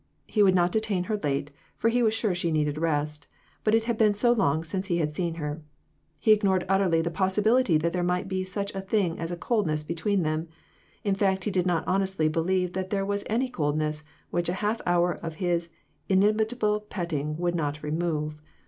[0.25, 3.27] He would not detain her late, for he was sure she needed rest;
[3.63, 5.61] but it had been so long since he had seen her!
[6.17, 9.83] He ignored utterly the possibility that there might be such a thing as a coldness
[9.83, 10.47] between them;
[11.03, 14.01] in fact, he did not honestly believe that there was any coldness
[14.31, 15.69] which a half hour of his
[16.09, 18.41] inimitable petting would not remove.